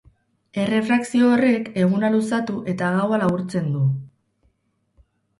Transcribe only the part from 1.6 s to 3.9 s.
eguna luzatu eta gaua laburtzen du.